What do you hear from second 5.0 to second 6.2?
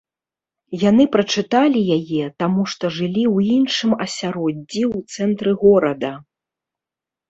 цэнтры горада.